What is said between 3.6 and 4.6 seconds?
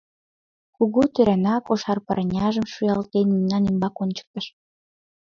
ӱмбак ончыктыш.